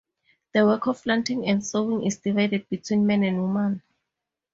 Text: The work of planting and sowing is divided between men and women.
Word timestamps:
The 0.55 0.65
work 0.65 0.87
of 0.87 1.03
planting 1.03 1.45
and 1.45 1.63
sowing 1.63 2.03
is 2.07 2.17
divided 2.17 2.67
between 2.69 3.05
men 3.05 3.23
and 3.23 3.39
women. 3.43 3.83